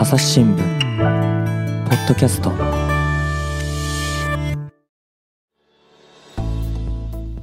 [0.00, 2.50] 朝日新聞ポッドキャスト。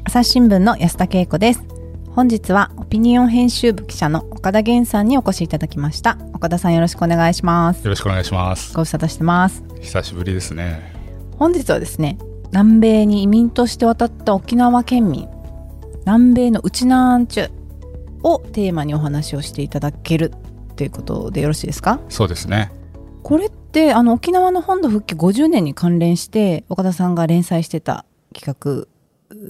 [0.06, 1.62] 朝日新聞の安田恵子です。
[2.10, 6.18] 本日はオピニオン編集部記者の岡田源さんにお越しいただきました。
[6.34, 7.84] 岡田さんよろしくお願いします。
[7.84, 8.74] よろしくお願いします。
[8.74, 9.64] ご無沙汰してます。
[9.80, 10.96] 久しぶりですね。
[11.38, 15.30] 本日はですね南米に移民として渡った沖縄県民
[16.08, 17.52] 南米のウチナーンチュ
[18.24, 20.32] をテーマにお話をしていただける
[20.78, 22.00] ということでよろしいですか？
[22.08, 22.72] そうですね。
[23.24, 28.88] これってあの沖縄の本土復帰50年に関連して岡田さんが連載してた企画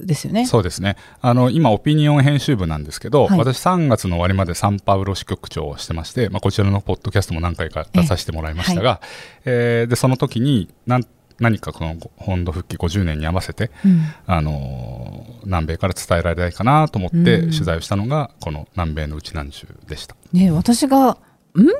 [0.04, 0.46] ですよね？
[0.46, 0.96] そうですね。
[1.20, 3.38] あの今オピニオン編集部なんですけど、はい。
[3.38, 9.00] 私3月の終わりまでサンパウロ支局長をしてまして、まあ、こちらのポッドキャストも何回か出させてもらいましたが、
[9.44, 11.04] えーでその時に何
[11.38, 14.02] 何かこの本土復帰50年に合わせて、うん。
[14.26, 17.50] あのー南米から伝えられないかなと思ってうん。
[17.50, 20.16] 取材をしたのがこの南米のうちなんちゅうでした。
[20.32, 21.12] ね、私がん？
[21.12, 21.16] っ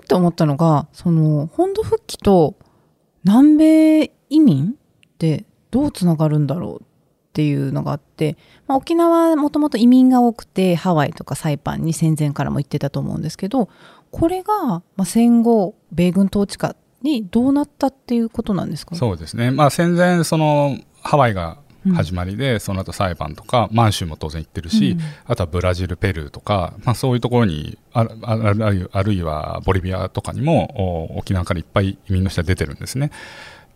[0.07, 2.57] て思ったのがその本土復帰と
[3.24, 6.87] 南米移民ってどうつながるんだろうっ
[7.32, 13.69] ていうのがあって、まあ、沖縄はもともと移民が多くてハワイとかサイパンに戦前からも行ってたと思うんですけど
[14.10, 18.96] これが、まあ、戦後米軍統治下にどうなったっていうことなんですか？
[18.96, 21.59] そうですね、まあ、戦前そのハワイが
[21.95, 25.01] 始まりで、その後裁判とか満州も当然行ってるし、うん。
[25.26, 33.10] あとはブラジルペルーとか、まあ、そういうところにああああるあるいはボリビアとかにもお沖縄からいっぱい移民の人が出てるんですね。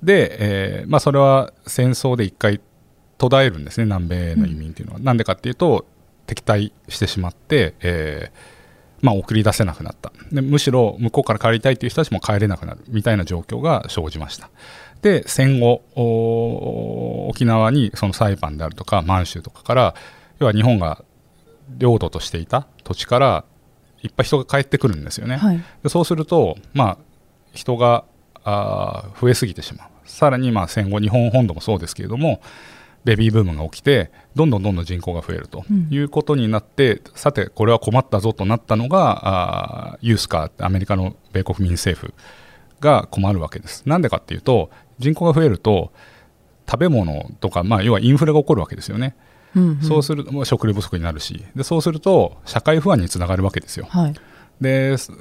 [0.03, 2.61] で、えーまあ、それは戦争で一回
[3.19, 3.85] 途絶えるんですね。
[3.85, 5.87] 南米への移民っていうのは、なんでかっていうと
[6.27, 8.52] 敵対してしまって、えー
[9.03, 10.13] まあ、送り出せなくなった。
[10.31, 14.49] でむしろ向こうから帰りたいという人たちも帰れなくなるみたいな状況が生じました。
[15.03, 19.95] で戦後お沖縄にそのサイパンであるとか満州とかから
[20.39, 21.05] 要は日本が
[21.77, 23.45] 領土としていた土地から
[24.03, 25.61] いっぱい人が帰ってくるんですよね、はい。
[25.83, 26.99] でそうすると、まあ、
[27.53, 28.05] 人が
[28.45, 29.89] あー増えすぎてしまう。
[30.05, 32.41] さらにまあ戦後日本本土もそうですけれども
[33.05, 35.65] ベビーブームが起きてどんどんどんどん人口が増えると。
[35.71, 35.89] うん。
[35.91, 42.15] いうことになって、さてこれは困ったぞとなったのがあーユースカーアメリカの米国民政府
[42.81, 43.83] が困るわけです。
[43.87, 45.93] なんでかっていうと人口が増えると
[46.71, 49.17] 食べ物とか、まあ、要はインフレが起こるわけですよね、
[49.57, 49.83] うんうん。
[49.83, 51.45] そうするとまあ食料不足になるし。
[51.57, 53.87] でそうすると社会不安につながるわけですよ。
[53.89, 54.15] はい。
[54.61, 55.13] です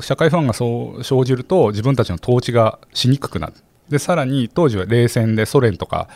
[0.00, 3.54] 社会不安がそう生じると自分たちの統治がしにくくなる。
[3.88, 6.08] でさらに当時は冷戦でソ連とか、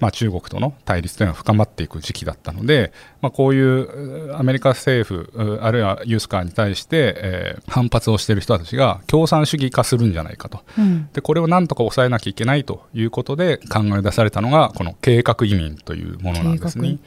[0.00, 10.64] まあ、中国との対立というのが深まっていく時期だったので、まあ、こういううアメリカ政府うあるいはユースカーに対して、えー反発をしている人たちが共産主義化するんじゃないかと。
[10.78, 11.08] うん。
[11.12, 16.88] でこれをなんとか抑えなきゃいけないということで考え出されたのがこの計画移民というものなんですね。
[16.88, 16.98] 計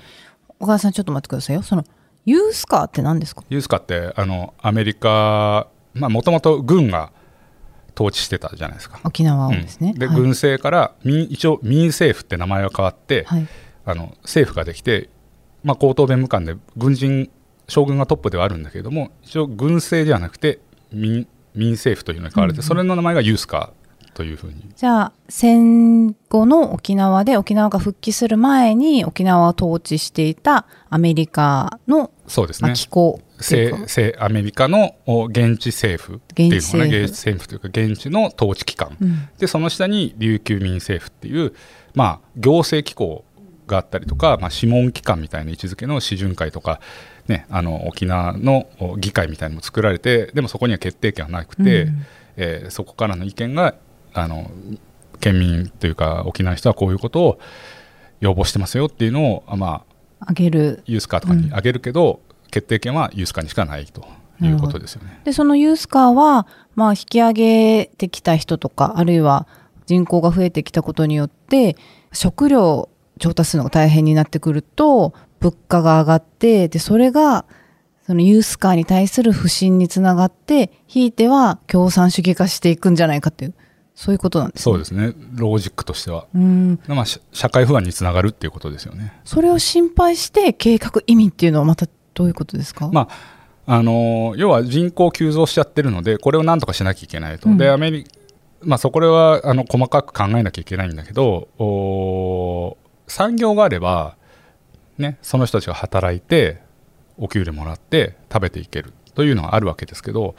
[0.50, 0.56] 画。
[0.59, 1.64] 岡田さんちょっと待ってくださいよ。
[1.64, 1.84] その
[2.26, 3.44] ユースカーって何ですか？
[3.50, 7.12] ユースカってあのアメリカもともと軍が
[7.96, 9.00] 統治してたじゃないですか。
[9.04, 10.00] 沖縄をですね、うん。
[10.00, 10.16] で、はい。
[10.16, 13.48] 軍政から民一応民政府って名前が変わって、はい。
[13.86, 15.09] あの政府ができて、
[15.64, 17.30] まあ、高等弁務官で軍人
[17.68, 20.59] 将軍がトップではあるんだけれども一応軍政ではなくて
[20.92, 23.72] 民民政府というのに変われて、それの名前がユースカ
[24.16, 24.72] というふうに。
[24.76, 32.74] じゃあ戦後の沖縄で沖縄が復帰する前に沖縄を統治していたアメリカの、まあ、そうですね。
[32.74, 33.22] 機構
[34.20, 37.48] アメリカのお現地政府っていうのかな現地政府。
[37.48, 39.30] というか現地の統治機関、うん。
[39.38, 41.53] でその下に琉球民政府っていう、
[41.94, 43.26] まあ、行政機構
[43.68, 46.80] があったりとか、まあ、諮問機関みたいな位置づけの市巡会とか、
[47.28, 52.06] ね、あの沖縄のお議会みたいなのも作られてでもそこには決定権はなくて、うん。
[52.36, 53.76] えーそこからの意見が
[54.14, 54.50] あの
[55.20, 57.40] 県民というか沖縄の人はこういうことを
[58.24, 59.84] 要望してますよっていうのを、あま
[60.20, 60.82] あ、あげる。
[60.86, 62.22] ユースカーとかにあげるけど、
[62.53, 64.06] 決定権はユースカーにしかないと
[64.40, 65.19] いうことですよね。
[65.24, 69.47] でそのユースカーは、まあ、引き上げてきた人とかあるいは
[69.88, 71.75] 人口が増えてきたことによって
[72.12, 77.46] 食料を調達するのが大変になってくると物価が上がってでそれが
[78.06, 83.55] そのユースカーに対する不信につながってひいては共産主義化していくんじゃないかっていう
[83.96, 84.64] そういうことなんですね。
[84.64, 89.14] そうですねロージックとしては、うんまあ、し社会不安につながるっていうことですよね。
[89.23, 97.58] それを心配して計画移民っていうのはまたどういうことですか、まああのー要は人口急増しちゃってるのでこれをなんとかしなきゃいけないと、うん。
[97.58, 98.06] でアメリ
[98.66, 102.78] まあ、そこれはあの細かく考えなきゃいけないんだけどお
[103.08, 104.16] 産業があれば、
[104.98, 106.62] ね、その人たちが働いて
[107.18, 110.36] お給料もらって食べていけるというのがあるわけですけど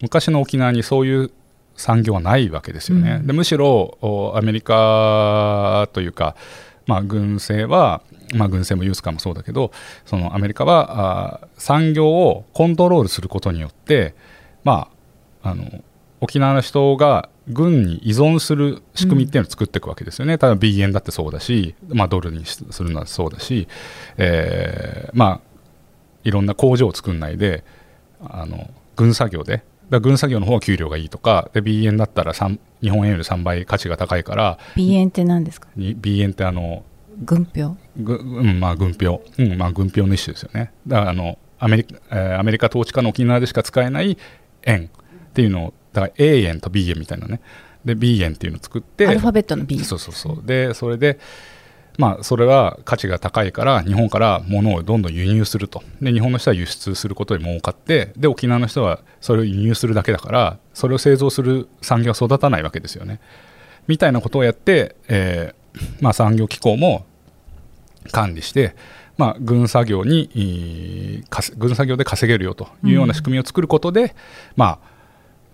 [0.00, 1.30] 昔の沖縄にそういう
[1.76, 3.16] 産業はないわけですよね。
[3.16, 3.26] うん。
[3.26, 6.34] でむしろおアメリカというか、
[6.86, 8.00] まあ、軍政は、
[8.34, 9.70] まあ、軍政もユースカもそうだけど
[10.04, 14.14] そのアメリカはあ産業をコントロールすることによって、
[14.64, 14.88] ま
[15.42, 15.84] あ、あの
[16.20, 23.68] 沖縄の人が軍に依存する仕組みっていうのを作っていくわけですよね、うん、ただ B 円だってそうだし、まあ、ドルにするのはそうだし、
[24.16, 25.58] えー、まあ
[26.24, 27.62] いろんな工場を作んないで
[28.20, 29.62] あの軍作業で。
[29.88, 36.82] だ軍作業の方が給料がいいとかで B 円だったら日本円より3倍価値が高いから B 円って何ですか？B 円ってあの
[37.24, 37.76] 軍票？
[37.96, 40.72] ぐ、うんまあ、軍票、うんまあ、軍票の一種ですよね。
[40.86, 44.18] だからあのアメリカ、えー、アメリカ統治下の沖縄でしか使えない
[44.62, 44.90] 円
[45.28, 47.40] っていうのをだから A 円と B 円みたいなね。
[47.84, 50.42] で B 円っていうのを作ってアルファベットの B そうそうそう。
[50.44, 51.18] でそれで
[51.98, 55.82] まあ、それは価値が高いから日本から物をどんどん輸入すると。
[56.02, 63.18] で日本の人は輸出することに儲かってで沖縄の人はそれを輸入するだけだからそれを製造する産業は育たないわけですよね。
[63.86, 65.65] みたいなことをやって、えー
[66.00, 67.04] まあ、産業機構も
[68.12, 68.74] 管理して、
[69.16, 71.22] まあ、軍作業に
[71.56, 74.10] 軍作業で稼げるよというような仕組みを作ることで、うん、
[74.56, 74.78] まあ、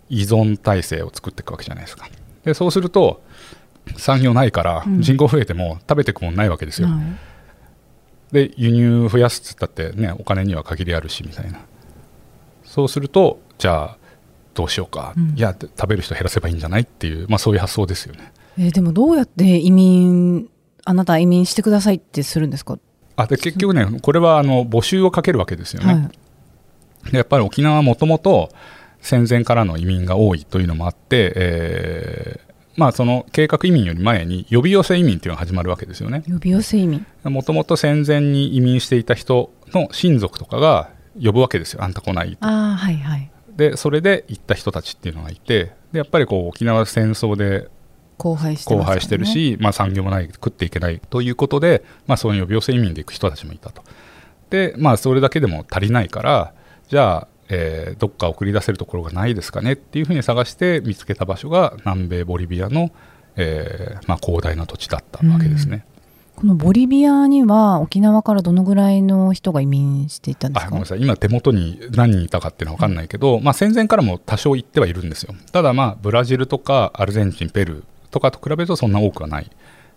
[0.08, 2.08] 依存体制を作っていくわけじゃないですか。
[2.44, 3.22] でそうすると
[3.96, 7.18] 産業ないから人口増えても食べていくもんないわけですよ、うん、
[8.32, 11.60] で輸入増やすっつったってねお金には限りあるしみたいな。
[12.64, 13.98] そうするとじゃあ
[14.54, 20.48] どうしようか、うん、いや食べる人減らせばいいんじゃないっていう、まあ、そういう発想ですよね、えー、でもどうやって移民
[20.84, 22.78] あなた移民してくださいってするんですか？
[23.16, 26.00] あで結局ねこれはあの募集をかけるわけですよね、は
[27.08, 28.50] い、でやっぱり沖縄はもともと
[29.00, 36.22] 戦前からの移民が多いというのもあって、えー、まあ、その計画移民より前に呼び寄せ移民っていうのが始まるわけですよね。
[36.26, 37.04] 呼び寄せ移民。
[37.24, 40.90] もともと戦前に移民していた人の親族とかが
[41.20, 42.46] 呼ぶわけですよあんた来ないと。
[42.46, 47.68] あはいはい、でそれで行った人たちっていうのがいてでやっぱりこう沖縄戦争で
[48.22, 53.82] 荒廃して、ね、荒廃してるし、まあ、産業もない食っていけないということで、まあ、そういう呼び寄せ移民で行く人たちもいたと。
[54.50, 56.54] でまあそれだけでも足りないから
[56.88, 62.90] じゃあえー、どっか送り出せるところがないですかねっていうふうに探して見つけた場所が南米ボリビアの、
[63.36, 65.84] えーまあ、広大な土地だったわけですね。
[66.34, 70.70] このボリビアには沖縄からどのぐらいの人が移民していたんですか？
[70.70, 71.02] ごめんなさい。
[71.02, 75.34] 今手元に何人いたかっていうのは分かんないけど、うん、まあ、戦前からも多少行ってはいるんですよ。
[75.50, 79.50] ただまあブラジルとかアルゼンチンペルーとかと比べるとそんな多くはない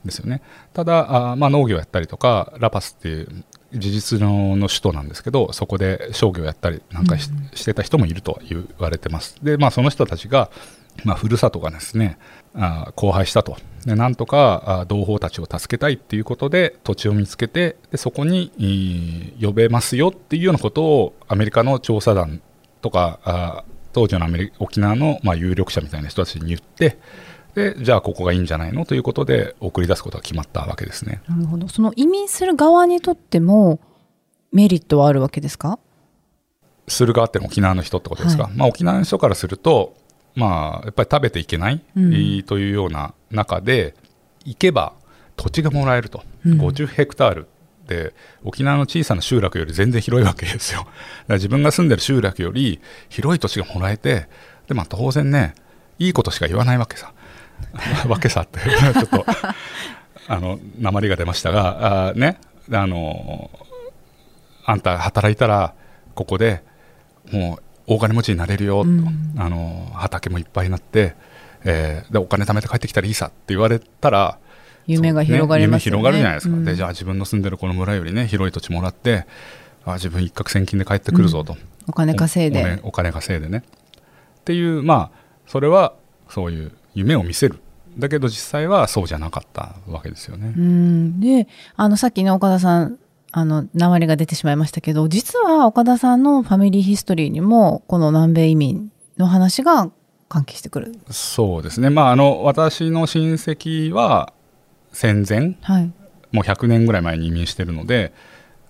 [0.03, 0.41] ですよね。
[0.73, 3.27] ただあ、まあ、農業やったりとかラパスっていう
[3.73, 9.38] 事実上の首都なんですけどそこで商業やったりなんかしうん、してた人もいると言われてます。
[9.44, 10.50] でまあその人たちが、
[11.03, 12.17] まあ、ふるさとがですね
[12.53, 13.57] あ荒廃したと。
[13.85, 22.41] でなんとかあ同胞たちを助けたいっていうことで土地を見つけてでそこに呼べますよっていうようなことをアメリカの調査団
[22.81, 23.63] とかあ
[23.94, 26.97] 当時のアメリ沖縄のまあ有力者みたいな人たちに言って
[27.55, 28.85] でじゃあここがいいんじゃないの？
[28.85, 31.21] ということで送り出すことが決まったわけですね。
[31.27, 31.67] なるほど。
[31.67, 33.79] その移民する側にとっても
[34.51, 35.79] メリットはあるわけですか？
[36.87, 39.95] する側って沖縄の人ってことですか、はい、まあ、沖縄の人からすると、
[40.35, 43.95] まあ、やっぱり食べていけない、うん、というような中で
[44.43, 44.93] 行けば
[45.35, 47.47] 土地がもらえると、うん、50ヘクタール
[47.87, 48.13] で
[48.43, 50.81] 沖縄の小さな集落より全然広いわけですよ。
[50.81, 50.91] だか
[51.29, 52.79] ら自分が住んでる集落より
[53.09, 54.27] 広い土地がもらえて
[54.67, 55.55] で、まあ、当然ね
[55.97, 57.13] いいことしか言わないわけさ。
[58.07, 58.59] わけさって
[58.93, 59.25] ちょっと
[60.27, 62.37] あの鉛が出ましたがあね
[62.71, 63.49] あの
[64.65, 65.73] あんた働いたら
[66.15, 66.63] ここで
[67.31, 71.15] もう大金持ちになれるよと、うん、あの畑もいっぱいになって、
[71.63, 74.39] えー、でお金貯めて帰ってきたらいいさって言われたら
[74.88, 79.27] 夢が広がりますよね、ね、夢広がるじゃないですか、うん、でじゃあ自分の住んでるこの村よりね広い土地もらって
[79.85, 82.79] あ自分一攫千金で帰ってくるぞと、うん、お金稼いで。
[82.81, 83.63] お金稼いでね。
[84.39, 85.93] っていうまあそれは
[86.29, 87.59] そういう夢を見せる。
[87.97, 90.53] だけど実際はそうじゃなかったわけですよね。
[90.55, 91.19] うん。
[91.19, 92.97] であのさっきね岡田さん
[93.31, 99.91] あの鉛が出てしまいましたけど実は岡田さんのファミリーヒストリーにもこの南米移民の話が
[100.27, 100.93] 関係してくる。
[101.11, 101.89] そうですね。
[101.89, 104.33] まああの私の親戚は
[104.91, 105.91] 戦前、はい、
[106.31, 108.13] もう100年ぐらい前に移民してるので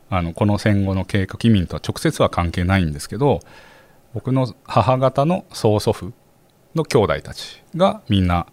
[0.10, 3.40] あのこの戦後の計画移民とは直接は関係ないんですけど
[4.14, 6.14] 僕の母方の曽祖父
[6.76, 8.48] の兄弟たちがみんな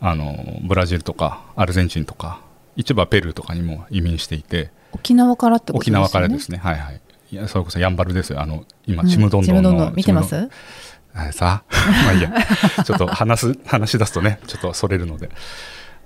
[0.00, 2.40] あのブラジルとかアルゼンチンとか
[2.76, 5.98] 一部はペルーとかにも移民していて沖縄からってことですね？
[5.98, 6.58] 沖縄からですね。
[6.58, 7.00] はいはい。
[7.32, 8.40] いやそれこそやんばるですよ。
[8.40, 10.48] あの今、ちむどんどんの見てます？
[11.32, 11.64] さ
[12.04, 12.32] まあいいや。
[12.84, 15.30] ちょっと話す話し出すとねちょっとそれるので。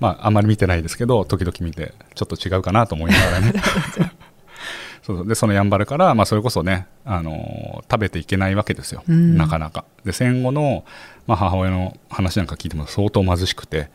[0.00, 3.52] まああんまり見てないですけど時々見てちょっと違うかなと思いながらね。
[5.02, 9.84] そうでそのやんばるから、まあ、それこそね、あのー、食べていけないわけですよ、うん、なかなか。
[10.04, 10.84] で戦後の、
[11.30, 13.88] まあ、母親の話なんか聞いても相当貧しくて。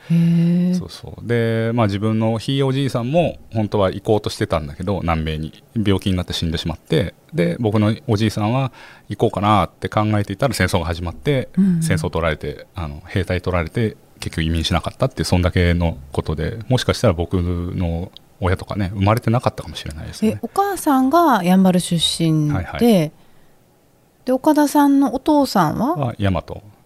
[0.79, 1.27] そうそう。
[1.27, 5.63] で、まあ、自分のひいおじいさんも本当は行こうとしてたんだけど南米に。
[5.75, 7.13] 病気になって死んでしまって。
[7.33, 8.71] で僕のおじいさんは
[9.09, 20.35] 行こうかなって考えていたら戦争が始まって、うん戦争取られてあの兵隊取られて結局移民しなかったってそんだけのことでもしかしたら僕の親とかね生まれてなかったかもしれないですね。
[20.35, 22.79] えお母さんがやんばる出身で、はいはい。
[22.79, 23.11] で
[24.31, 25.95] 岡田さんのお父さんは？
[25.95, 26.41] は大和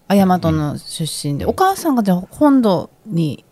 [0.10, 1.52] あ大和の出身で、うん。
[1.52, 3.46] お母さんがじゃあ本土に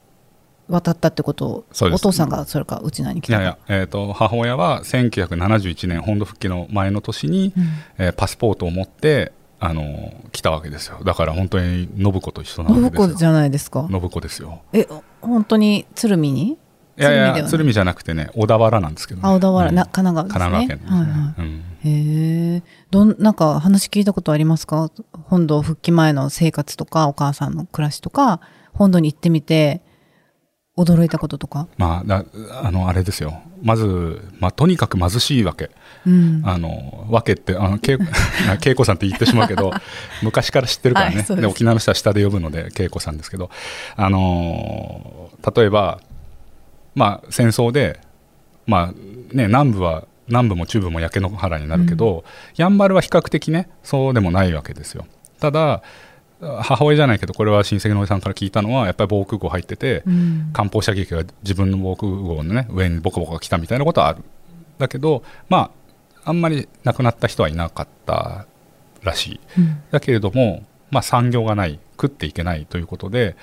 [0.67, 2.01] 渡ったってことそうです。
[2.01, 7.63] お父さんがそれかうちなに来たいやいや、えー、と母親は1971年本土復帰の前の年に、うん。
[7.97, 10.99] えーパスポートを持ってあの来たわけですよ。
[11.03, 13.07] だから本当に信子と一緒なわけ信ですよ。
[13.07, 13.87] 子じゃないですか。
[13.89, 14.61] 信子ですよ。
[14.73, 14.87] え
[15.21, 16.57] 本当に鶴見に？
[16.97, 19.75] いやいや鶴見じゃなくてね小田原なんですけど、ね、あ小田原、うん。
[19.75, 20.67] な神奈川神ですね。
[20.67, 21.41] 奈川県ですね、はいはい。
[21.41, 21.63] うん。
[21.83, 24.89] へえどんなんか話聞いたことありますか？
[25.25, 28.41] 本土復帰前の生活とかお母さんの暮らしとか
[28.73, 29.81] 本土に行ってみて
[30.77, 32.25] 驚いたこととか、まあだ
[32.63, 33.41] あのあれですよ。
[33.63, 35.71] まず、まあ、とにかく貧しいわけ。
[36.05, 38.03] うん、あのわけってあの恵子
[38.69, 39.71] 恵子さんって言ってしまうけど
[40.21, 43.49] 昔から知ってるからね、はいで沖縄の人は下で呼ぶので恵子さんですけど。
[43.95, 45.99] あの例えば、
[46.97, 47.99] まあ、戦争で、
[48.65, 52.23] まあね、南部は南部も中部も焼け野原になるけど、
[52.55, 55.05] やんばるは比較的ねそうでもないわけですよ。
[55.39, 55.83] ただ
[56.41, 60.49] 母親じゃないけどこれは親戚のおじさんから聞いたのはやっぱり防空壕入ってて、うん。
[60.53, 64.23] 艦砲射撃が自分の防空壕の、ね、上にボコボコ来たみたいなことはある。
[64.79, 65.71] だけどま
[66.25, 68.47] ああんまり亡くなった人はいなかった
[69.03, 69.39] らしい。
[69.59, 69.81] うん。
[69.91, 73.35] だけれども、まあ、産業がない食っていけないということで、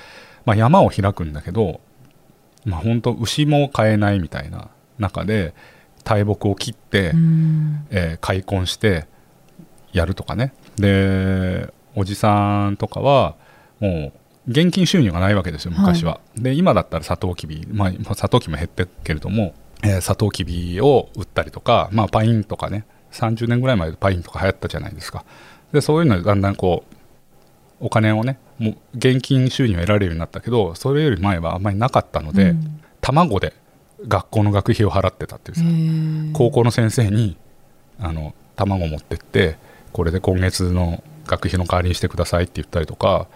[0.45, 1.81] まあ、山を開くんだけど、
[2.65, 4.69] まあ、本当牛も飼えないみたいな
[4.99, 5.55] 中で
[6.03, 7.87] 大木を切って、うん。
[7.91, 9.07] えー開墾して
[9.93, 10.55] やるとかね。
[10.77, 13.37] でおじさんとかは
[13.81, 14.13] も
[14.47, 22.87] う現金収入がないわけですよ昔は、で今だったらサトウキビ、まあ、サトウキビも減ってるけれども、えーサトウキビを売ったりとか、まあ、パインとかね。
[23.15, 25.25] 30年ぐらい前でパインとか流行ったじゃないですか。
[25.73, 26.85] でそういうのでだんだんこ
[27.81, 32.81] うお金をねもう現金収入を得られるようになったけどそれより前はあんまりなかったので、うん。
[33.01, 33.53] 卵で
[34.07, 37.37] 学校の学費を払ってたっていう高校の先生に
[37.99, 39.57] あの卵持ってって
[39.93, 43.29] これで今月の学費の代わりにしてくださいって言ったりとか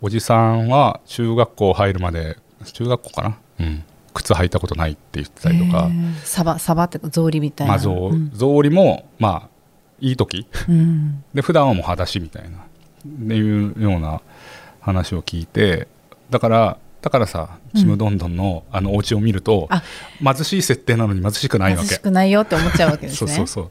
[0.00, 2.36] おじさんは中学校入るまで
[2.72, 5.88] 中学校かな、うん、靴履いたことないって言ってたりとか。
[6.22, 7.74] サバサバってか草履みたいな。
[7.74, 9.48] まあ草履もまあ
[10.00, 10.46] いい時。
[10.68, 11.24] うん。
[11.34, 12.58] で普段はもう裸足みたいな。
[12.58, 14.22] っていうような
[14.84, 15.88] 話を聞いて
[16.30, 19.82] だからだからさちむどんどんのあのお家を見ると、あ。
[20.22, 21.88] 貧しい設定なのに貧しくないわけ。
[21.88, 23.28] 貧しくないよって思っちゃうわけですね。
[23.34, 23.70] そうそうそう。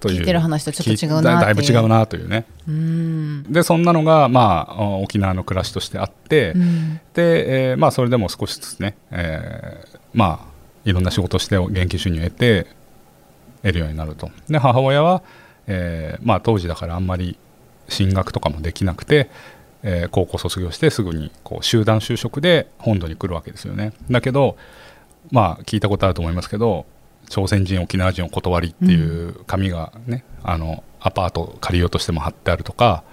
[0.00, 2.46] と聞いてる話とちょっと違うなだだいぶ違うなというね。
[2.66, 3.42] うん。
[3.52, 7.00] でそんなのが、まあ、沖縄の暮らしとしてあって、うん。
[7.12, 12.68] で、えーまあ、それでも少しずつね、えーまあいろんな仕事をして現金収入を得て
[13.62, 14.30] 得るようになると。
[14.48, 15.22] で母親は、
[15.66, 17.36] えーまあ、当時だからあんまり
[17.88, 19.28] 進学とかもできなくて、
[19.88, 23.92] えー高校卒業してすぐにこう集団就職で本土に来るわけですよね。
[24.10, 24.56] だけど
[25.30, 26.84] まあ聞いたことあると思いますけど
[27.28, 33.04] 朝鮮人沖縄人お断りっていう紙がね、あのアパートを借りようとしても貼ってあるとか、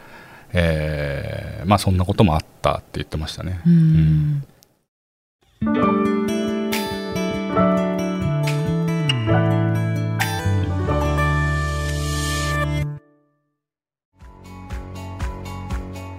[0.51, 3.61] えーまあそんなこともあったって言ってましたね。
[3.65, 4.43] うん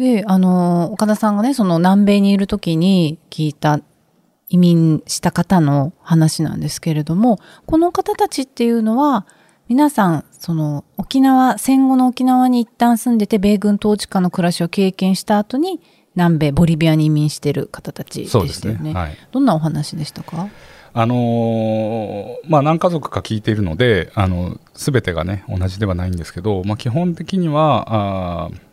[0.00, 3.80] で、あの、岡田さんがね、その南米にいる時に聞いた
[4.48, 9.26] 移民した方の話なんですけれども、この方たちっていうのは、
[9.68, 15.80] 皆さん、その沖縄、戦後の沖縄に一旦住んでて、米軍統治下の暮らしを経験した後に、
[16.16, 18.94] 南米、ボリビアに移民してる方たちでそうですしたよね。
[18.94, 19.16] ねはい。
[19.30, 20.48] どんなお話でしたか？
[20.92, 28.69] あのーまあ、何家族か聞いているのであの全てがね同じではないんですけど、まあ、基本的にはあー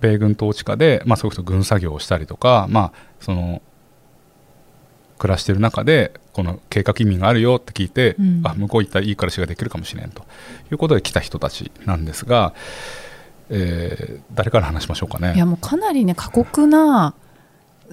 [0.00, 3.62] 米軍統治下で、まあ、そういう人軍作業をしたりとか、まあ、その
[5.18, 10.22] 暮らしている中でこの計画移民があるよって聞いて、うんあ向こう行ったらいい暮らしができるかもしれんと
[10.70, 12.54] いうことで来た人たちなんですが、
[13.48, 15.34] えー誰から話しましょうかね。
[15.34, 17.14] いやもうかなりね過酷な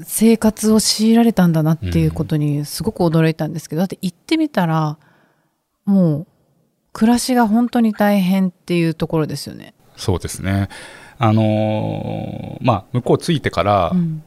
[0.02, 4.98] 生活を強いられたんだなっていうことにすごく驚いたんですけど、だって行ってみたら
[5.86, 6.28] もう
[6.92, 9.74] 暮らしが本当に大変っていうところですよね。
[10.04, 10.70] そうですね。
[11.18, 14.24] あのーまあ、向こう着いてから、うん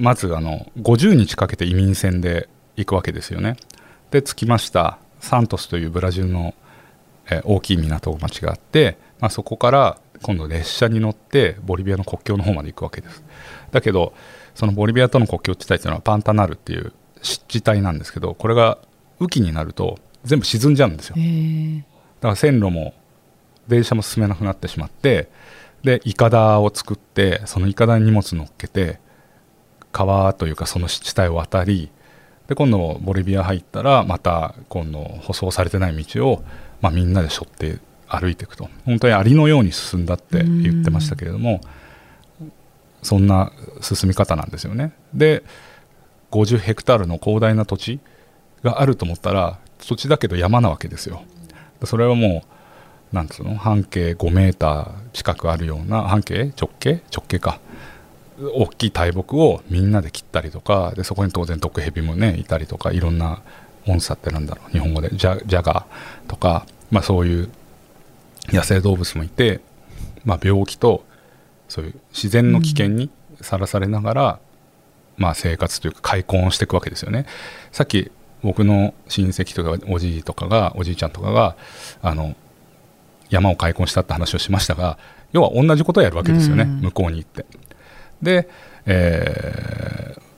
[0.00, 3.56] まずあの50日かけて移民船で行くわけですよね。
[4.12, 6.54] で着きましたサントスというブラジルの、
[7.28, 13.24] えー大きい港町があって、まあ、そこから今度列車に乗ってボリビアの国境の方まで行くわけです。
[13.72, 14.14] だけど
[14.54, 18.78] そのボリビアとの国境地帯というのはパンタナルっていう湿地帯なんですけどこれが
[19.18, 21.16] 雨季になると全部沈んじゃうんですよ。
[22.20, 22.94] だから線路も
[23.68, 25.28] 電車も進めなくなってしまって
[25.82, 28.98] でいかだを作ってそのいかだに荷物乗っけて
[29.92, 31.90] 川というかその湿地帯を渡り
[32.48, 36.42] で今度ボリビア入ったらまた今度舗装されてない道を、
[36.80, 41.60] まあ、みんなで背負って歩いていくと本当にアリのように進んだって言ってましたけれども
[43.02, 44.92] そんな進み方なんですよね。
[45.14, 45.44] で
[46.30, 48.00] 50ヘクタールの広大な土地
[48.62, 51.22] があると思ったら土地だけど山なわけですよ。
[51.84, 52.57] それはもう
[53.12, 53.54] なんつうの？
[53.56, 56.52] 半径5メーター近くあるような半径？
[56.60, 57.02] 直径？
[57.14, 57.60] 直径か。
[58.54, 63.42] 大きい大木をみんなで切ったりとかでそこに当然毒蛇もねいたりとかいろんな
[63.84, 64.70] モンスターってなんだろう。
[64.70, 65.10] 日本語で。
[65.10, 67.50] ジャジャガーとか、まあ、そういう
[68.48, 69.60] 野生動物もいて、
[70.24, 71.04] まあ、病気と
[71.68, 73.10] そういう自然の危険に
[73.40, 74.40] さらされながら、
[75.16, 77.26] まあ、生活というか開墾をしていくわけですよね。
[77.72, 78.12] さっき
[78.42, 81.56] 僕の親戚とかおじいとかがおじいちゃんとかが
[82.02, 82.36] あの
[83.30, 84.98] 山を開墾したって話をしましたが
[85.32, 87.46] 要は同じことをやるわけですよね、うん向こうに行って。
[88.22, 88.48] で、
[88.86, 90.28] えー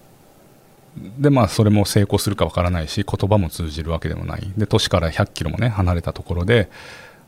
[1.19, 6.69] でまあそれも成功するかわからないし言葉も通じるわけでもないで都市から100キロもね離れたところで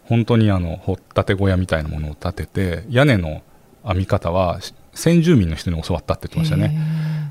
[0.05, 3.43] 本当にあの掘ったて小屋みたいなものを建てて屋根の
[3.85, 4.61] 編み方は
[4.95, 6.77] 先住民の人に教わったって言ってましたね。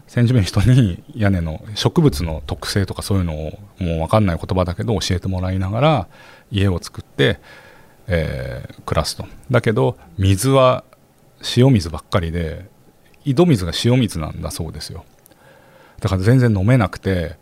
[0.08, 6.08] 先住民の人に屋根の植物の特性とかそういうのをもう分かんない言葉だけど教えてもらいながら
[6.52, 7.40] 家を作って、
[8.08, 9.26] えー暮らすと。
[9.50, 10.84] だけど水は
[11.56, 12.70] 塩水ばっかりで
[13.24, 15.06] 井戸水が塩水なんだそうですよ。
[16.00, 17.38] だから全然飲めなくて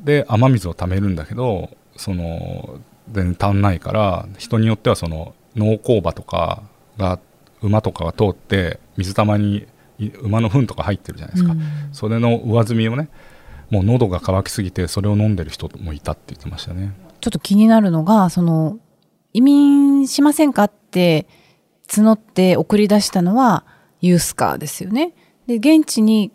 [0.00, 6.62] で雨水を貯めるんだけどその全然足んないから人によってはその農耕馬とか
[6.96, 7.18] が
[7.60, 9.66] 馬とかが通って水たまに
[9.98, 11.60] い馬の糞とか入ってるじゃないですか、うん。
[11.92, 13.08] それの上積みをね
[13.70, 16.92] もう喉が渇きすぎてそれを飲んでる人もいたって言ってましたね。
[17.20, 18.78] ちょっと気になるのがその
[19.32, 21.26] 移民しませんかって
[21.88, 23.64] 募って送り出したのは
[24.00, 25.14] ユースカーですよね。
[25.46, 26.32] で現地に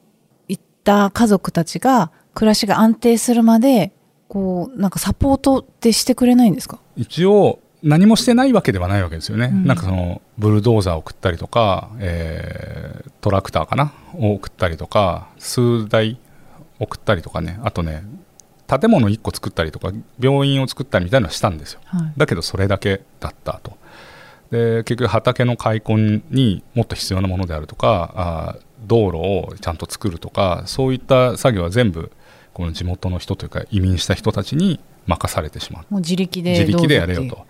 [0.47, 3.93] 行った家族たちが暮らしが安定するまで
[4.27, 6.79] こうなんかサポートってしてくれないんですか？
[6.95, 9.65] 一応何もしてないわけではないわけですよね、うん。
[9.65, 13.93] なんかそのブルドーザーを送ったりとか、えートラクターかな？
[14.15, 16.19] を送ったりとか数台
[16.79, 17.59] 送ったりとかね。
[17.63, 18.03] あとね
[18.67, 21.79] 建物1個作ったりとか病院を作ったりみたいなのはしたんですよ。
[21.85, 22.13] はい。
[22.17, 23.77] だけどそれだけだったと。
[24.51, 32.11] で結局畑の開墾にもっと必要なものであるとかあー道路をちゃんと作るとかそういった作業は全部
[32.53, 35.85] この地元の人というか移民した人たちに任されてしまう。
[35.89, 37.45] もう自力で自力でやれよと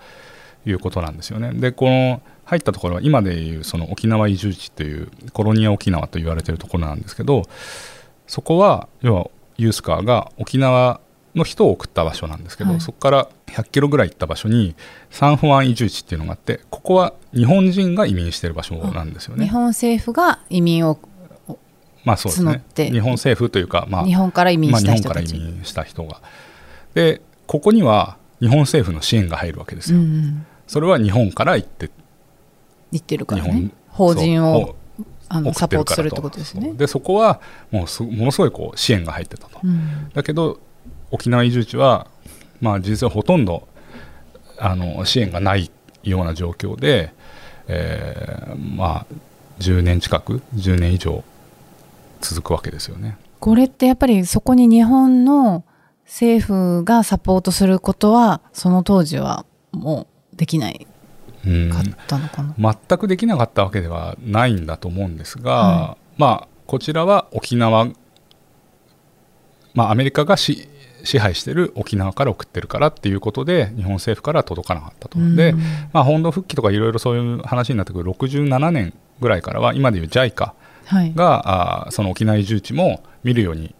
[0.65, 1.51] いうことなんですよね。
[1.53, 7.43] でこの入ったところは今でいうその沖縄移住地というコロニア沖縄と言われているところなんですけど
[8.25, 11.01] そこは要はユースカーが沖縄
[11.38, 12.82] の人を送った場所なんですけど、はい。
[12.82, 14.76] そこから100キロぐらい行った場所に
[15.10, 19.45] サンフアン移住地っていうのがあってここは日本人が移民している場所なんですよね。
[19.45, 21.00] 日本政府が移民を
[22.04, 22.52] まあそうですね。
[22.52, 22.89] 募って。
[22.89, 26.21] 日本政府というか、まあ、日本から移民まあ、した人たち、民した人が。
[26.93, 30.00] でここには日本政府の支援が入るわけですよ。
[30.00, 31.89] うんうん、それは日本から行って
[32.91, 33.71] 言ってるからね。
[33.89, 34.76] 法人を
[35.30, 36.73] あの送サポートするってことですね。
[36.73, 40.10] でそこはもうすものすごいこう支援が入ってたと、うん。
[40.13, 40.60] だけど
[41.11, 42.07] 沖縄移住地は、
[42.61, 43.67] まあ、実はほとんど
[44.57, 45.71] あの支援がない
[46.03, 47.13] ような状況で、
[47.67, 49.05] えーまあ
[49.59, 51.23] 10年近く10年以上
[52.21, 53.17] 続くわけですよね。
[53.39, 55.63] これってやっぱりそこに日本の
[56.05, 60.87] 政府がサポートすることはその当時はもうできない
[61.45, 67.87] うんかったのかな、全くできなかったわけではないんだと思うんですが、はまあこちらは沖縄
[69.73, 70.67] まあアメリカがし
[71.07, 75.17] 支配してる沖縄から送ってるからっていうことで日本政府からは届かなかったと。
[75.17, 75.53] うんで、
[75.93, 80.51] まあ、本土復帰とかいろいろそういう話になってくる67年ぐらいからは今でいう JICA
[80.85, 83.75] はい、があーその沖縄移住地も見るように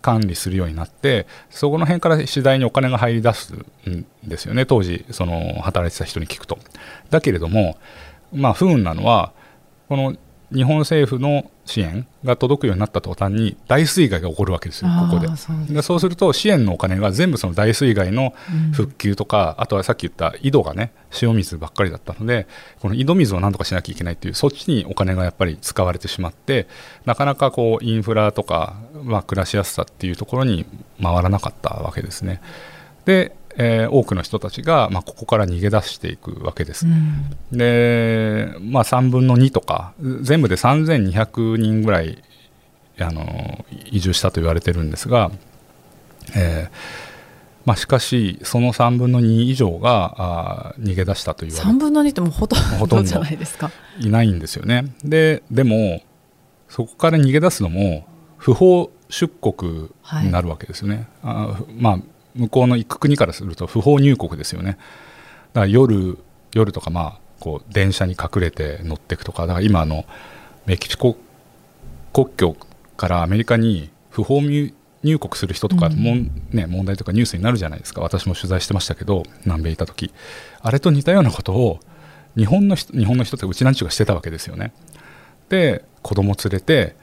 [0.00, 3.54] 管理するようになってそこの辺から次第にお金が入り出す
[3.88, 6.58] んですよね当時その働いてた人に聞くと。
[7.10, 7.76] だけれども
[8.32, 9.32] まあ、不運なのは
[9.88, 10.16] この
[10.54, 15.28] 日本政府の支援が届くようになった途端に大水害が起こるわけですよ、ここで。
[15.36, 18.34] そうでそうすると支援のお金が全部その大水害の
[18.72, 22.46] 復旧とか、うん、あとはさっき言った井戸がね塩水ばっかりだったので
[22.80, 26.66] この井戸水をなんとかしなきゃいけないっていうそっちにお金がやっぱり使われてしまって
[27.04, 30.66] なかなかこうインフラとか、まあ、暮らしやすさっていうところに
[31.02, 32.40] 回らなかったわけですね。
[33.04, 36.86] でえー、多くの人たちが、まあ、ここから逃げ出していくわけです。
[36.86, 42.22] うん、で、まあ、3分の2とか全部で3200人ぐらい
[42.98, 45.30] あの移住したと言われてるんですが、
[46.34, 47.12] えー
[47.64, 51.76] まあ、しかしその3分の2以上があ逃げ出したと言われて。
[51.76, 53.70] 3分の2ってもうほとんどじゃないですか。
[54.00, 54.94] いないんですよね。
[55.04, 56.02] ででも
[56.68, 58.06] そこから逃げ出すのも
[58.38, 59.90] 不法出国
[60.24, 61.98] になるわけですよね、はい、あまあ
[62.34, 64.78] 向こうの行く国からすると不法入国ですよね。
[65.52, 66.18] だから夜
[66.54, 70.04] 夜とかまあこう電車に隠れて乗っていくとかだから今の
[70.66, 71.16] メキシコ
[72.12, 72.56] 国境
[72.96, 78.00] からアメリカに不法入国する人とかも、うん、ね、問題とかニュースになるじゃないですか。
[78.00, 80.12] 私も取材してましたけど南米いた時。
[80.60, 81.80] あれと似たようなことを
[82.36, 84.72] 日本の人日本の人ってうちなんちゅうがしてたわけですよね。
[85.48, 86.96] で子供連れて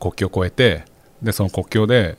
[0.00, 0.84] 国境を越えて
[1.22, 2.16] でその国境で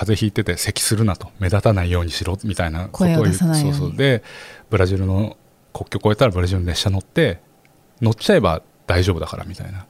[0.00, 3.94] 風邪ひいてて咳するなと目立たないようにしろみたいなことを言ってそうそう。
[3.94, 4.22] で
[4.70, 5.36] ブラジルの
[5.74, 7.40] 国境を越えたらブラジルの列車乗って
[8.00, 9.86] 乗っちゃえば大丈夫だからみたいな。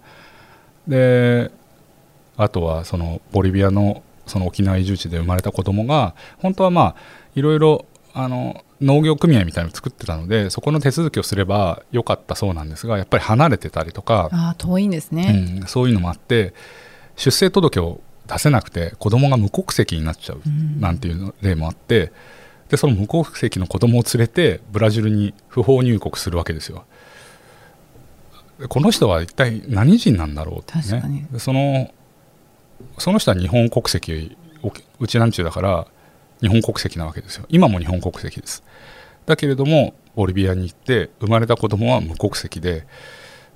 [0.89, 1.53] で
[2.37, 6.97] あとはそのボリビアのその沖縄移住地で生まれた子供が本当はまあ
[7.37, 14.29] いろいろあの農業組合みたいなのを作ってたのでそこの手続きをすればよかったそうなんですがやっぱり離れてたりとか。
[14.33, 16.53] あ遠いんですね、うん、そういうのもあって
[17.15, 20.41] 出生届を出せなくて子供が無国籍になっちゃう
[20.79, 22.13] なんていう例もあって
[22.69, 26.85] でその無国籍の子供を連れてブラジルに不法入国するわけですよ。
[28.69, 31.27] この人は一体何人なんだろうってね。
[31.39, 31.91] その
[32.99, 34.37] その人は日本国籍
[35.01, 35.87] うちなんちゅうだから
[36.41, 37.47] 日本国籍なわけですよ。
[37.49, 38.63] 今も日本国籍です。
[39.27, 42.87] だけれどもボリビアに行って生まれた子供は無国籍で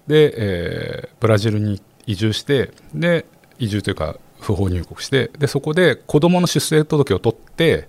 [0.09, 3.27] で、えー、ブラジルに移住してで
[3.59, 7.89] 移住というか不法入国してでそこで子どもの出生届を取って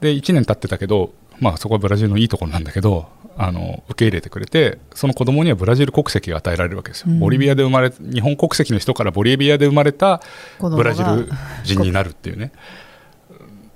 [0.00, 10.20] で1年経ってたけど、まあ、そこはブラジルのいいところなんだけどあの受け入れてくれてその子供にはブラジル国籍が与えられるわけですよ、うん、ボリビアで生まれ日本国籍の人からボリビアで生まれた
[10.60, 11.28] ブラジル
[11.64, 12.52] 人になるっていうね。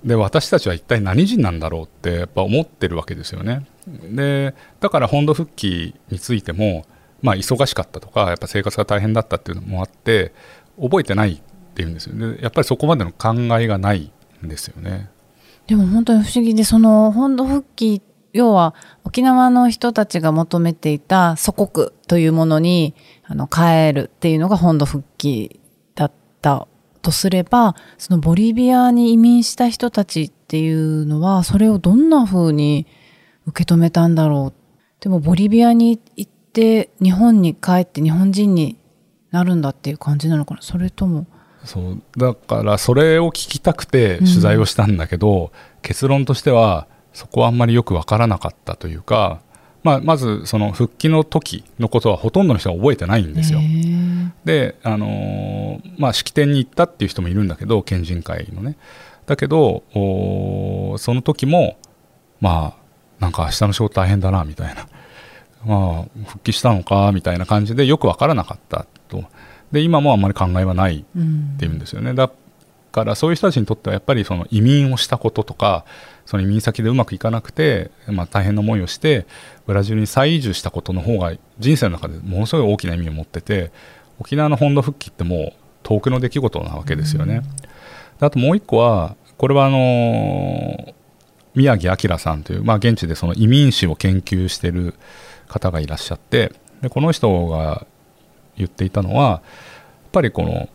[0.04, 3.66] で私たちは一体何人なんだろうってやっぱ思ってるわけですよね。
[3.86, 6.86] でだから本土復帰についても
[7.20, 10.32] まあ忙しかったとかやっぱ生活が大変だったっていうのもあって
[10.80, 11.42] 覚えてない
[11.80, 12.38] っていうんですよね。
[12.42, 14.12] やっぱりそこまでの考えがない
[14.44, 15.08] んですよね。
[15.66, 25.60] でも本当に不思議でその本土復帰要は沖縄の人たちが求めていた祖国というものにあの帰るっていうのが本土復帰
[25.94, 26.12] だっ
[26.42, 26.68] た
[27.02, 32.86] とすればそのボリビアに移民した人たちっていうのはそれをどんな風に
[33.46, 34.54] 受け止めたんだろう
[35.00, 38.80] でもボリビアに行って日本に帰って日本人に
[39.30, 40.62] なるんだっていう感じなのかな。
[40.62, 41.26] それとも
[41.64, 45.50] そうだからそれを聞きたくて取材をしたんだけど、うん、
[45.82, 49.40] 結論としてはそこはあんまりよく分からなかったというか、
[49.82, 53.60] まあ、まずその復帰の時のことはほとんどの人が覚えてないんですよ。
[54.44, 58.76] で、あのー、まあ、式典に行ったっていう人もいるんだけど県人会のね。
[59.26, 61.78] だけどその時も
[62.40, 62.80] まあ
[63.20, 64.88] なんか明日の仕事大変だなみたいな、
[65.64, 69.24] まあ、復帰したのかみたいな感じでよく分からなかったと。
[69.72, 72.30] で今もあんまり考えはないっていうんですよね、だ
[72.92, 75.84] からそういう人たちにとってはやっぱりその移民をしたこととか
[76.26, 79.26] その移民先でうまくいかなくて、まあ、大変な思いをして
[79.66, 83.70] ブラジルに再移住したことの方が人生の中でものすごい大きな意味を持ってて
[84.18, 85.52] 沖縄の本土復帰ってもう
[85.82, 87.42] 遠くの出来事なわけですよね。
[88.20, 90.94] あともう一個はこれはあの
[91.54, 94.94] 宮城明さんという、まあ、現地でその移民史を研究している
[95.48, 96.52] 方がいらっしゃって
[96.82, 97.86] でこの人が
[98.60, 99.40] 言っていたのはやっ
[100.12, 100.68] ぱりこの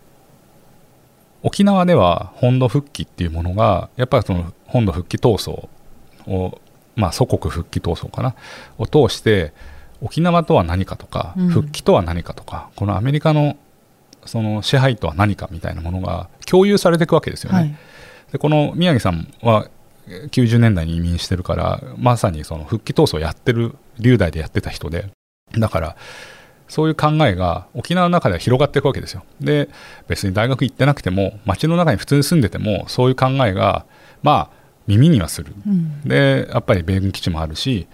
[1.43, 5.69] 沖縄では本土復帰っていうものがやっぱりその本土復帰闘争
[6.31, 6.59] を
[6.95, 8.35] まあ祖国復帰闘争かな
[8.77, 9.53] を通して
[10.01, 13.57] 沖縄とは何かとか、復帰とは何かとかこのアメリカの
[14.25, 17.57] その支配とは何かみたいなものが共有されていくわけですよね。
[17.57, 17.75] はい、
[18.31, 19.69] でこの宮城さんは
[20.07, 25.09] 90年代に移民してるからまさにその復帰闘争をやってる龍大でやってた人で
[25.57, 25.95] だから
[26.67, 29.23] そういう考えが沖縄の中では広がっていくわけですよ。
[29.39, 29.69] で
[30.07, 33.85] 別に大学行ってなくても街の中に普通に住んでてもそういう考えが
[34.23, 37.87] まあ耳にはする、うん、でやっぱり米軍基地もあるし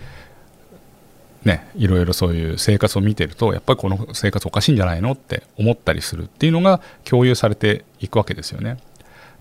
[1.44, 8.78] ね、いろいろそういう生活を見てるとやっぱりこの生活おかしいんじゃないのって思ったりするっていうのが共有されていくわけですよね。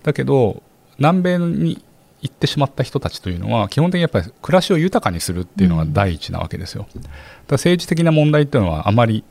[0.01, 0.63] だけど
[0.97, 1.83] 南米に
[2.21, 6.87] 行ってしまった人たちというのは基本的にやっぱり暮らしを豊かにするっていうのが第一なわけですよ。
[6.93, 7.11] だから
[7.55, 9.23] 政治的な問題っていうのはあまり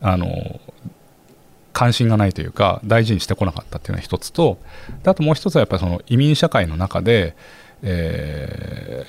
[0.00, 0.60] あの
[1.72, 4.58] 関心がないというか大事にしてこなかったっていうのが一つと
[5.04, 7.36] あともう一つはやっぱりその移民社会の中で、
[7.82, 9.06] え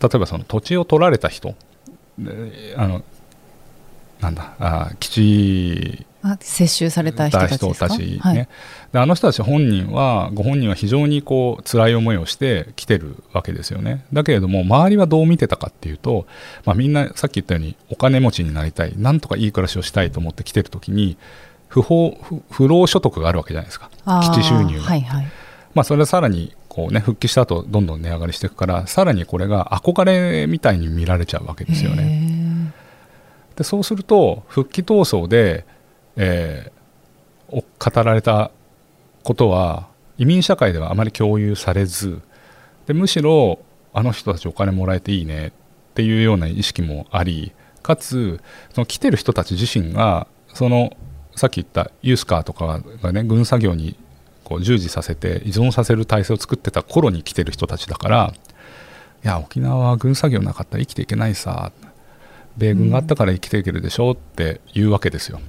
[0.00, 1.54] ー、例えばその土地を取られた人
[2.76, 3.02] あの
[4.20, 6.06] なんだあ基地
[6.40, 8.48] 接収された人たち人たちね、はい、
[8.92, 14.04] であの人たち本人はご本人は非常にこう辛い思いをして来てるわけですよね。
[14.12, 16.26] だけれども周りはどう見てたかっていうと、
[16.64, 21.18] まあ、みんなさっき言ったようにお金持ちになりたいなんとかいい暮らしをしたいと思って来てる時に
[21.68, 22.18] 不法
[22.50, 23.90] 不労所得があるわけじゃないですか。
[24.22, 25.26] 基地収入が、はいはい、
[25.74, 32.72] まあ、それはさらにこう、ね、復帰した後どんどん値上がりしていくからさらにこれが憧れみたいに見られちゃうわけですよね。
[33.56, 35.66] でそうすると復帰闘争で、
[36.16, 38.50] えー、語られた
[39.22, 42.20] ことは移民社会ではあまり共有されず
[42.86, 43.58] でむしろ
[43.92, 45.52] あの人たちお金もらえていいねっ
[45.94, 48.40] ていうような意識もありかつ
[48.72, 50.96] その来てる人たち自身がその
[51.36, 53.96] さっき言ったユースカーとかがね軍作業に
[54.44, 58.34] こう従事させて依存させる体制を作ってた頃に来てる人たちだから
[59.24, 61.72] いや沖縄は軍作業なかったら生きていけないさ
[62.56, 65.40] 米軍があったから生きていけるでしょって言うわけですよ。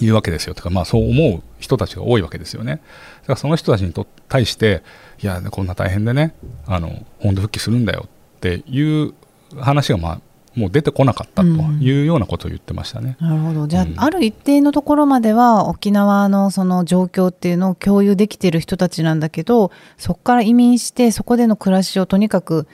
[0.00, 0.54] 言うわけですよ。
[0.54, 2.72] とか、まあ、そう思う人たちが多いわけですよね。
[2.72, 2.82] だか
[3.28, 3.92] らその人たちに
[4.28, 4.82] 対して
[5.22, 6.34] いやこんな大変でね
[6.66, 8.06] あの本土復帰するんだよ。
[8.36, 9.14] っていう
[9.58, 10.20] 話がまあ
[10.54, 13.16] もう出てこなかったというようなことを言ってましたね。
[13.20, 13.66] うん、なるほど。
[13.68, 22.66] じゃあ、うん、ある一定のところまでは沖縄のその状況っていうのを共有できている人たちなんだけどそこから移民してそこでの暮らしをとにかく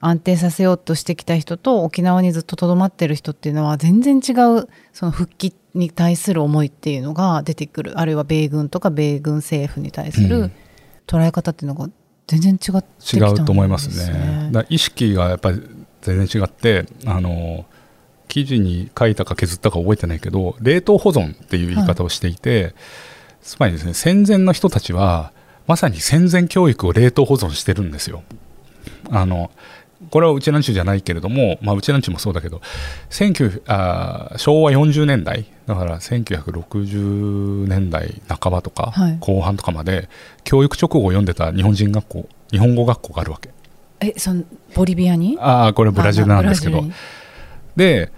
[0.00, 7.98] 安定させようとしてきた人と沖縄にずっととどまってる人っていうのは全然違うその復帰に対する思いっていうのが出てくる。
[7.98, 10.50] あるいは米軍とか米軍政府に対する
[11.06, 11.88] 捉え方っていうのが
[12.26, 14.50] 全然違ってね、違うと思いますね。
[14.52, 15.62] だ意識がやっぱり
[16.02, 17.64] 全然違ってあの
[18.28, 22.74] 記事に書いたか削ったか覚えてないけど冷凍保存っていう言い方をしていて、はい、
[23.42, 25.32] つまりですね戦前の人たちは
[25.66, 28.22] まさに戦前教育を冷凍保存してるんですよ。
[29.10, 29.50] あの
[30.10, 32.60] これはうちなんちゅうじゃないけれども、まあ、うちなんちゅうもそうだけど
[33.66, 40.08] あ昭和40年代だから1960年代半ばとか後半とかまで、はい、
[40.44, 43.50] 教育直後を読んでた日本人学校日本語学校があるわけ。
[44.00, 45.36] えそのボリビアに？
[45.40, 46.84] ああこれブラジルなんですけど。
[47.76, 48.10] で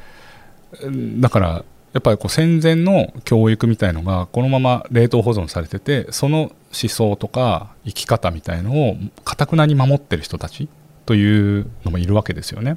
[1.18, 10.68] だからやっぱりこう戦前の教育みたいのがこのまま冷凍保存されててその思想とか生き方みたいのをかたくなに守ってる人たち
[11.06, 12.76] というのもいるわけですよね。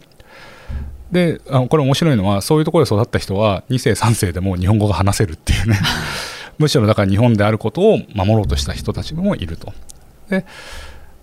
[1.11, 5.79] であのこれ面白いのはそういうところで育った人は2世3世でも日本語が話せるっていうね
[6.57, 9.73] むしろだから日本であることを守ろうとした人たちもいると。
[10.29, 10.45] で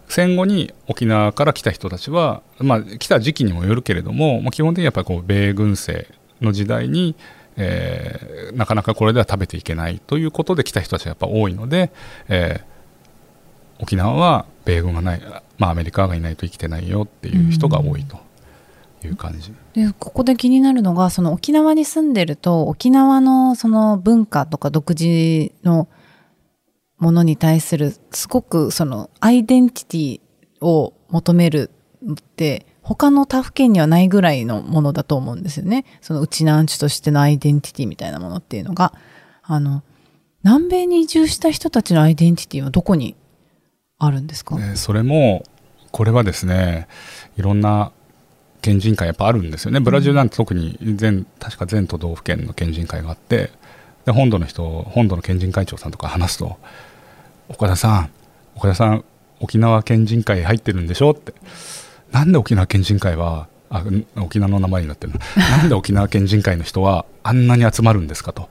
[0.08, 6.04] 戦後に沖縄から来た人たちは、まあ、来た時期にもよるけれども、まあ、基本的にやっぱりこう米軍政
[6.40, 7.14] の時代に、
[7.56, 11.92] えー、なかなかこれでは食べていけないということで来た人たちがやっぱ多いので、
[12.28, 12.69] えー、
[13.80, 15.22] 沖縄は米軍がない、
[15.58, 18.18] まあ、アメリカがいないと生きてないよっていう人が多いと。
[19.02, 25.88] いう感じでここで気になるのがその沖縄に住んでると沖縄のその文化とか独自の
[26.98, 31.70] ものに対するすごくそのアイデンティティを求める
[32.04, 35.86] のって他の他府県にはないぐらいのものだと思うんですよね。
[36.02, 38.92] そのうちなんちとしてのアイデンティティみたいなものっていうのが。
[39.42, 39.82] あの、
[40.44, 43.16] 南米に移住した人たちのアイデンティティはどこに
[44.00, 45.44] あるんですか、えー、それも、
[45.92, 46.88] これはですね、
[47.36, 47.92] いろんな
[48.62, 49.78] 県人会やっぱあるんですよね。
[49.78, 53.50] ブラジルなんて特に全、確か全都道府県の県人会があって、
[54.06, 56.58] で本土の人、本土の県人会長さんとか話すと、
[57.48, 58.10] 岡田さん
[58.56, 59.04] 岡田さん
[59.40, 61.34] 沖縄県人会入ってるんでしょって。
[62.10, 63.84] なんで沖縄県人会はあ
[64.16, 68.48] 沖縄の名前になってるな んで沖縄県人会の人はあんなに集まるんですかと。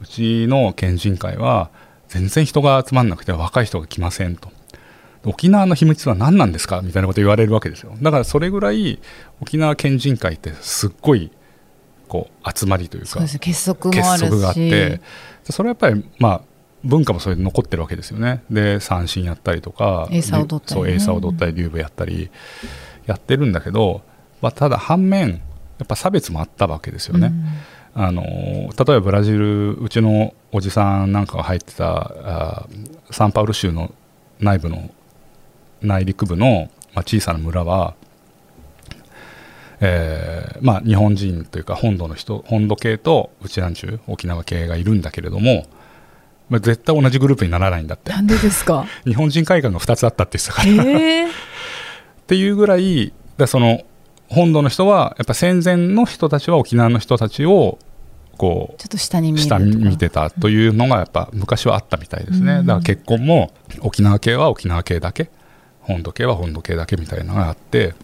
[0.00, 1.70] うちの県人会は
[2.08, 4.50] 全然人が集まんなくて若い人が来ませんと
[5.24, 7.94] 沖縄の秘密は何なんですかみたいなこと言われるわけですよ。
[8.02, 9.00] だからそれぐらい
[9.40, 11.30] 沖縄県人会ってすっごい
[12.08, 15.00] こう集まりというか結束もあるがあって
[15.48, 16.42] それはやっぱりまあ
[16.84, 18.42] 文化もそれで残ってるわけですよね。
[18.50, 22.30] で三振やったりとかエイサ踊ったり、ね、そう踊ったり竜舞やったり
[23.06, 24.02] やってるんだけど、
[24.40, 27.32] まあ、ただ反面やっぱ差別もあったわけですよね、
[27.96, 32.68] うん、あの例えばブラジルうちのおじさんなんかが入ってたあ
[33.10, 33.92] サンパウル州の
[34.38, 34.90] 内部の
[35.82, 37.94] 内陸部の、まあ、小さな村は、
[39.80, 45.66] えーまあ、日本人というか本土の人本土系とうちなんちゅう沖縄系がいるんだけれども、
[46.48, 48.12] まあ、絶対同じグループにならないんだって。
[48.12, 48.86] なんでですか？
[49.04, 51.32] 日本人会館が2つあったって言ってたから、えー、 っ
[52.26, 53.82] ていうぐらいだその
[54.28, 57.78] 本土の人はやっぱ戦前の人たちは沖縄の人たちを
[58.38, 62.66] こちょっと下に見てたというのがやっぱ昔はあったみたいですね、うん。
[62.66, 65.30] だから結婚も沖縄系は沖縄系だけ
[65.82, 67.94] 本土系は本土系だけみたいなのがあって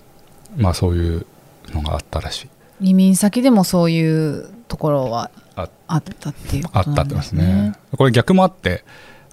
[0.56, 1.26] まあそういう
[1.72, 2.48] のがあったらしい。
[2.80, 7.44] 移民先でもそういうところはああったっていうあことなんですったってますね。
[7.70, 7.72] ね。
[7.96, 8.84] これ逆もあって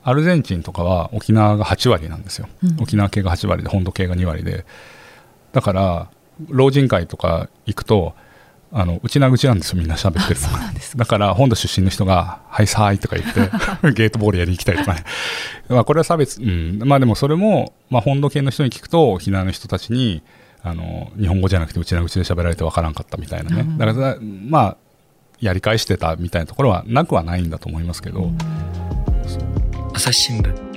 [0.04, 2.78] アルゼンチンとかは沖縄が8割なんですよ、うん。
[2.82, 4.66] 沖縄系が8割で本土系が2割で。
[5.52, 6.10] だから
[6.50, 8.14] 老人会とか行くと
[8.72, 10.48] あの内な口なんですよみんな喋ってるの。
[10.98, 13.40] だから本土出身の人が「はいさーい」とか言って
[13.94, 15.04] ゲートボールやりに行きたいとかね。
[15.70, 16.80] まあこれは差別うん。
[16.84, 20.24] まあでもそれも、まあ、本土系の人に聞くと沖縄の人たちに
[20.64, 24.78] あの日本語じゃなくて内な口で喋られてわからんかったみたいなね、うんだからまあ
[25.40, 28.32] やり返してたみたいなところはなくはないんだと思いますけど、
[29.94, 30.75] 朝日新聞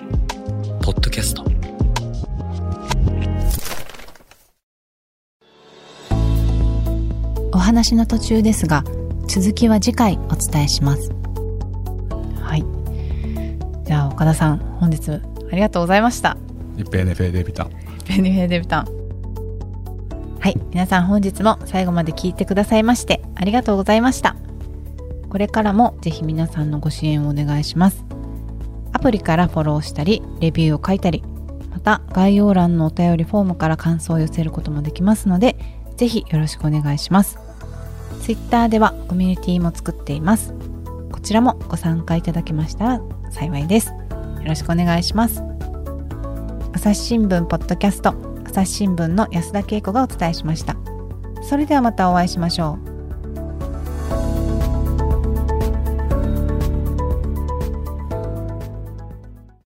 [7.69, 8.83] 話の途中ですが
[9.27, 11.13] 続きは次回お伝えします。
[12.41, 12.65] はい。
[13.85, 15.21] じゃあ岡田さん本日あ
[15.55, 16.39] りがとうございました。
[16.79, 17.71] 一平ねフェーデビタン
[18.09, 18.85] ベニフェデビタン
[20.41, 20.57] はい。
[20.71, 24.35] 皆さん本日も最後まで聞いてくださいましてありがとうございました。
[25.29, 28.03] これからもぜひ皆さんのご支援をお願いします。
[28.95, 31.23] アプリからフォローしたりレビューを書いたり
[31.71, 35.59] また概要欄のお便りフォームから感想を寄せることもできますので
[35.99, 37.39] ぜひよろしくお願いします
[38.29, 40.53] Twitter ではコミュニティも作っています。
[41.11, 43.89] こちらもご参加いただけましたら幸いです。
[43.89, 43.95] よ
[44.45, 45.43] ろしくお願いします。
[46.75, 48.15] 朝日新聞ポッドキャスト
[48.45, 50.77] 朝日新聞の安田恵子がお伝えしました。
[51.41, 52.88] それではまたお会いしましょう。